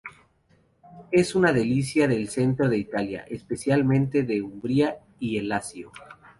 Es 1.11 1.35
una 1.35 1.53
delicia 1.53 2.07
del 2.07 2.27
centro 2.27 2.67
de 2.67 2.79
Italia, 2.79 3.23
especialmente 3.29 4.23
de 4.23 4.41
Umbría 4.41 4.97
y 5.19 5.37
el 5.37 5.47
Lacio. 5.49 5.91